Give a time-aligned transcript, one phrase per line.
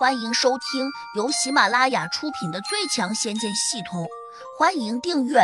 [0.00, 4.04] 欢迎收听由喜马拉雅出品的《最强仙剑系统》，
[4.58, 5.40] 欢迎订阅。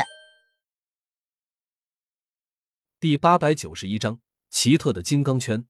[2.98, 5.68] 第八百九十一章：奇特的金刚圈。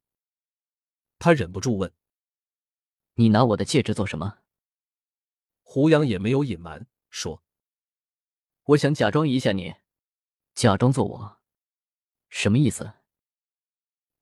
[1.18, 1.92] 他忍不住问
[3.14, 4.38] ：“你拿我的戒指做什么？”
[5.62, 7.42] 胡杨也没有隐瞒，说
[8.66, 9.74] ：“我想假装一下你，
[10.54, 11.40] 假装做我，
[12.28, 12.92] 什么意思？”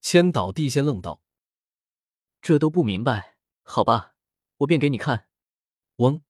[0.00, 1.20] 千岛地仙愣道
[2.40, 3.36] ：“这都不明白？
[3.62, 4.13] 好吧，
[4.58, 5.28] 我便给你看。”
[5.98, 6.22] 嗡！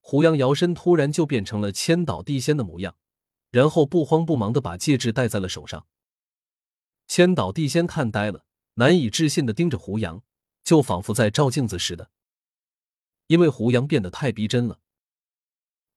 [0.00, 2.96] 胡杨摇身，突然就变成了千岛地仙的模样，
[3.50, 5.86] 然后不慌不忙的把戒指戴在了手上。
[7.06, 8.44] 千岛地仙看呆了，
[8.74, 10.22] 难以置信的盯着胡杨，
[10.62, 12.10] 就仿佛在照镜子似的。
[13.26, 14.80] 因为胡杨变得太逼真了，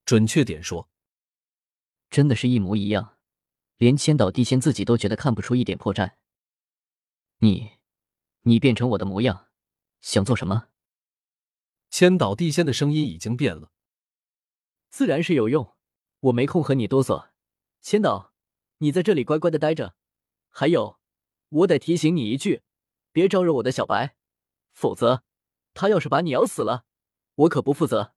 [0.05, 0.89] 准确点说，
[2.09, 3.17] 真的是一模一样，
[3.77, 6.13] 连千岛地仙自己都觉得看不出一点破绽。
[7.39, 7.73] 你，
[8.43, 9.47] 你变成我的模样，
[9.99, 10.69] 想做什么？
[11.89, 13.71] 千岛地仙的声音已经变了，
[14.89, 15.75] 自然是有用，
[16.19, 17.29] 我没空和你哆嗦。
[17.81, 18.33] 千岛，
[18.79, 19.95] 你在这里乖乖的待着。
[20.49, 20.99] 还有，
[21.49, 22.63] 我得提醒你一句，
[23.11, 24.15] 别招惹我的小白，
[24.73, 25.23] 否则
[25.73, 26.85] 他要是把你咬死了。
[27.35, 28.13] 我可不负责。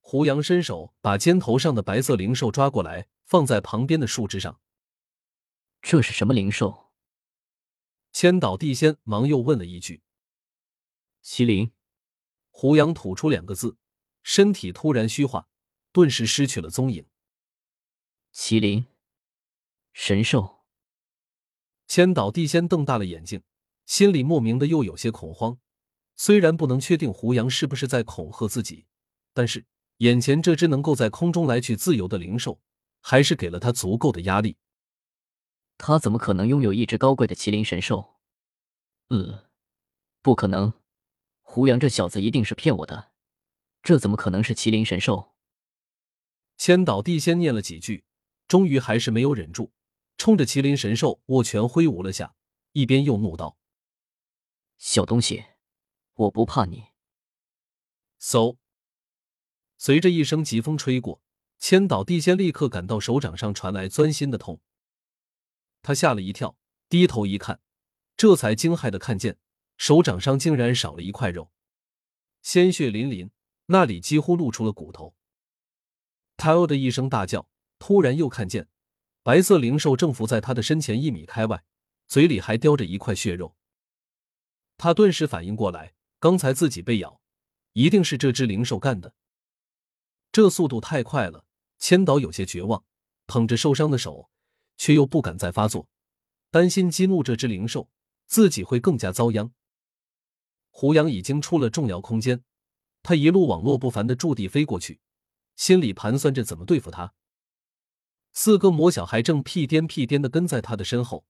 [0.00, 4.60] 胡杨伸手把肩头上的白色灵兽抓过来，放在旁边的树枝上。
[5.82, 6.90] 这是什么灵兽？
[8.12, 10.02] 千岛地仙忙又问了一句
[11.22, 11.72] ：“麒麟。”
[12.56, 13.78] 胡杨吐出两个字，
[14.22, 15.48] 身体突然虚化，
[15.90, 17.04] 顿时失去了踪影。
[18.32, 18.86] 麒麟，
[19.92, 20.60] 神兽。
[21.88, 23.42] 千岛地仙瞪大了眼睛，
[23.86, 25.58] 心里莫名的又有些恐慌。
[26.14, 28.86] 虽然不能确定胡杨是不是在恐吓自己，
[29.32, 29.66] 但是
[29.96, 32.60] 眼前这只能够在空中来去自由的灵兽，
[33.00, 34.56] 还是给了他足够的压力。
[35.76, 38.14] 他怎么可能拥有一只高贵的麒麟神兽？
[39.08, 39.50] 呃，
[40.22, 40.72] 不可能！
[41.54, 43.12] 胡杨这小子一定是骗我的，
[43.80, 45.36] 这怎么可能是麒麟神兽？
[46.56, 48.04] 千岛地仙念了几句，
[48.48, 49.72] 终于还是没有忍住，
[50.18, 52.34] 冲着麒麟神兽握拳挥舞了下，
[52.72, 53.56] 一边又怒道
[54.78, 55.44] ：“小东西！”
[56.14, 56.86] 我不怕你。
[58.20, 58.56] 嗖！
[59.76, 61.22] 随着一声疾风吹过，
[61.60, 64.60] 千岛地仙立刻感到手掌上传来钻心的痛。
[65.82, 67.60] 他吓了一跳，低头一看，
[68.16, 69.38] 这才惊骇的看见
[69.84, 71.50] 手掌上竟然少了一块肉，
[72.40, 73.30] 鲜血淋淋，
[73.66, 75.14] 那里几乎露出了骨头。
[76.38, 77.46] 他哦的一声大叫，
[77.78, 78.66] 突然又看见
[79.22, 81.62] 白色灵兽正伏在他的身前一米开外，
[82.06, 83.56] 嘴里还叼着一块血肉。
[84.78, 85.92] 他顿时反应过来。
[86.18, 87.20] 刚才自己被咬，
[87.74, 89.14] 一定是这只灵兽干的。
[90.32, 91.44] 这速度太快了，
[91.78, 92.82] 千岛有些绝望，
[93.26, 94.30] 捧着受伤的手，
[94.78, 95.86] 却又不敢再发作，
[96.50, 97.90] 担心激怒这只灵兽，
[98.24, 99.52] 自己会更加遭殃。
[100.76, 102.42] 胡杨已经出了重要空间，
[103.00, 104.98] 他一路网络不凡的驻地飞过去，
[105.54, 107.14] 心里盘算着怎么对付他。
[108.32, 111.26] 四个魔小孩正屁颠屁颠的跟在他的身后，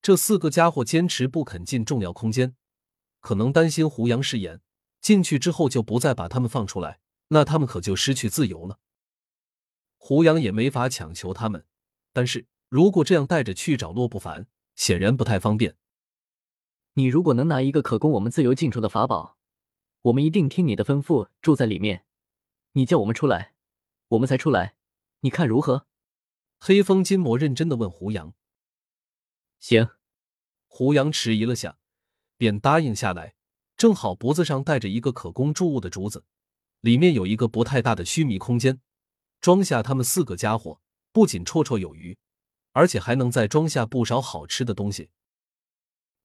[0.00, 2.56] 这四个家伙坚持不肯进重要空间。
[3.20, 4.62] 可能担心胡杨誓言，
[5.02, 8.78] 进去之后就不再把他们放出来，那他们可就失去自由了。
[9.98, 11.66] 胡杨也没法强求他们，
[12.14, 15.76] 但是如果这样带着去找洛不凡，显然不太方便。
[16.98, 19.36] 你如果能拿一个可供我们自由进出的法宝，
[20.00, 22.06] 我们一定听你的吩咐住在里面。
[22.72, 23.52] 你叫我们出来，
[24.08, 24.76] 我们才出来，
[25.20, 25.86] 你看如何？
[26.58, 28.32] 黑风金魔认真的问胡杨。
[29.60, 29.90] 行。
[30.68, 31.78] 胡杨迟疑了下。
[32.38, 33.34] 便答应下来，
[33.76, 36.24] 正好脖子上戴着一个可供注物的竹子，
[36.80, 38.80] 里面有一个不太大的虚弥空间，
[39.42, 40.80] 装下他们四个家伙，
[41.12, 42.16] 不仅绰绰有余，
[42.72, 45.10] 而且还能再装下不少好吃的东西。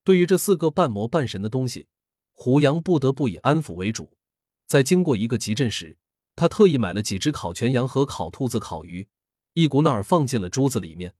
[0.04, 1.88] 对于这四个半魔半神的东西，
[2.32, 4.18] 胡杨不得不以安抚为主。
[4.66, 5.98] 在经过一个集镇时，
[6.36, 9.08] 他特意买了几只烤全羊和烤兔子、烤鱼，
[9.54, 11.14] 一股脑儿放进了珠子里面。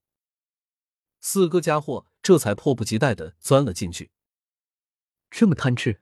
[1.20, 4.10] 四个家伙这才迫不及待的钻了进去。
[5.30, 6.00] 这么贪吃，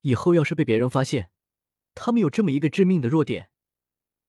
[0.00, 1.30] 以后要是被别人发现，
[1.94, 3.50] 他们有这么一个致命的弱点，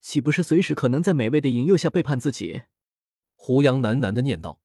[0.01, 2.63] 岂不是随时可能在美味的引诱下背叛自己？
[3.35, 4.59] 胡杨喃喃的念道：“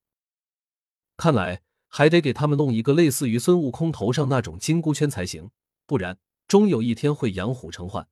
[1.17, 1.63] 看来
[1.97, 5.53] 还得给他们弄一个类似于孙悟空头上那种金箍圈才行，
[5.87, 6.19] 不然
[6.49, 8.09] 终有一天会养虎成患。”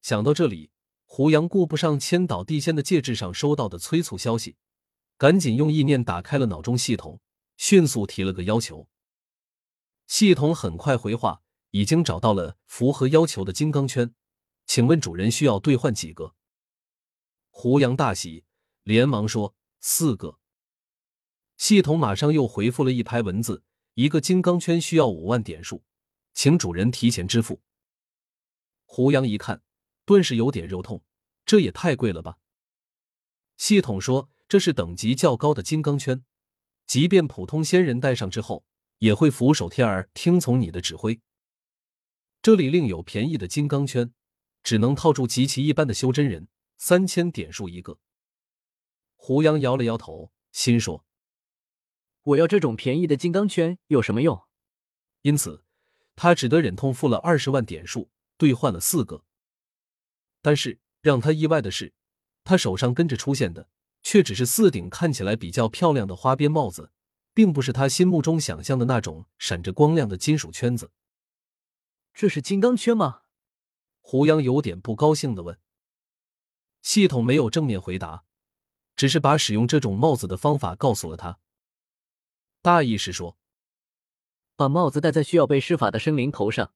[0.00, 0.70] 想到这里，
[1.04, 4.56] 胡杨顾不上千岛地仙的戒指上收到的催促消息，
[5.18, 7.20] 赶紧用意念打开了脑中系统，
[7.58, 8.88] 迅速提了个要求。
[10.06, 14.14] 系统很快回话，已经找到了符合要求的金刚圈，
[14.64, 16.34] 请问主人需要兑换几个？
[17.50, 18.46] 胡杨大喜，
[18.84, 20.38] 连忙说四个。
[21.64, 23.62] 系统马上又回复了一排文字：
[23.94, 25.82] 一个金刚圈需要五万点数，
[26.34, 27.62] 请主人提前支付。
[28.84, 29.62] 胡杨一看，
[30.04, 31.02] 顿时有点肉痛，
[31.46, 32.36] 这也太贵了吧！
[33.56, 36.22] 系统说这是等级较高的金刚圈，
[36.86, 38.66] 即便普通仙人戴上之后，
[38.98, 41.18] 也会俯首帖耳，听从你的指挥。
[42.42, 44.12] 这里另有便宜的金刚圈，
[44.62, 46.46] 只能套住极其一般的修真人，
[46.76, 47.98] 三千点数一个。
[49.16, 51.06] 胡杨摇了摇头，心说
[52.24, 54.42] ：“我要这种便宜的金刚圈有什么用？”
[55.22, 55.64] 因此，
[56.16, 59.24] 他只得忍痛付了二十万点数，兑换了四个。
[60.42, 61.94] 但是让他意外的是，
[62.44, 63.68] 他手上跟着出现的，
[64.02, 66.92] 却只是四顶看起来比较漂亮的花边帽子，
[67.32, 70.90] 并不是他心目中想象的那种闪着光亮的金属圈子。
[72.12, 73.22] 这是金刚圈吗？
[74.00, 75.58] 胡杨有点不高兴的问。
[76.82, 78.24] 系统没有正面回答，
[78.94, 81.38] 只是把使用这种帽子的方法告诉了他。
[82.64, 83.36] 大意是说。
[84.56, 86.72] 把帽子戴在需要被施法的生灵头上，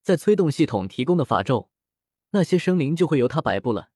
[0.00, 1.70] 再催动系统提供的法咒，
[2.30, 3.90] 那些生灵就会由他摆布了。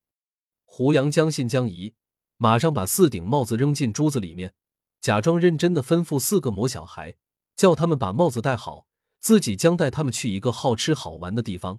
[0.64, 1.94] 胡杨将信将疑，
[2.38, 4.52] 马上把四顶帽子扔进珠子里面，
[5.00, 7.14] 假装认真的吩咐四个魔小孩，
[7.54, 8.88] 叫他们把帽子戴好，
[9.20, 11.78] 自己将带他们去一个好吃好玩的地方。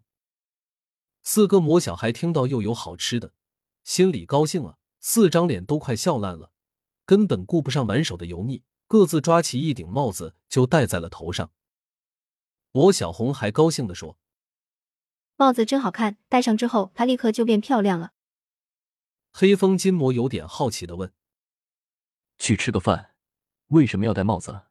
[1.21, 3.33] 四个魔小孩听到又有好吃的，
[3.83, 6.53] 心里高兴了，四张脸都快笑烂了，
[7.05, 8.63] 根本顾不上满手的油腻。
[8.89, 11.51] 各自抓起一顶帽子就戴在了头上。
[12.71, 14.17] 罗小红还高兴的说
[15.37, 18.13] ：“帽子真好看，戴上之后她立刻就变漂亮了。”
[19.31, 21.13] 黑风金魔有点好奇的问
[22.39, 23.13] ：“去吃个饭，
[23.67, 24.63] 为什么要戴帽子？”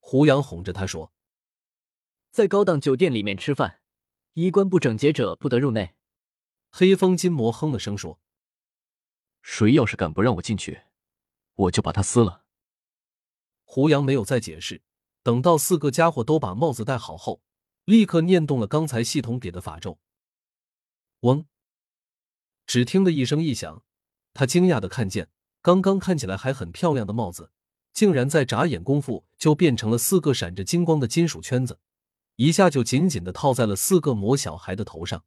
[0.00, 1.12] 胡杨哄着他说
[2.32, 3.80] ：“在高档酒店里面吃饭，
[4.32, 5.94] 衣冠不整洁者不得入内。”
[6.72, 8.18] 黑风金魔哼了声说
[9.40, 10.82] ：“谁要是敢不让我进去，
[11.54, 12.46] 我就把他撕了。”
[13.70, 14.80] 胡杨没有再解释，
[15.22, 17.42] 等到四个家伙都把帽子戴好后，
[17.84, 19.98] 立刻念动了刚才系统给的法咒。
[21.20, 21.44] 嗡！
[22.66, 23.82] 只听得一声异响，
[24.32, 25.28] 他惊讶的看见，
[25.60, 27.52] 刚刚看起来还很漂亮的帽子，
[27.92, 31.78] 竟然在眨眼功夫就变成了四个闪着金光的金属圈子，
[32.36, 35.26] 一下就紧紧的套在了四个魔小孩的头上。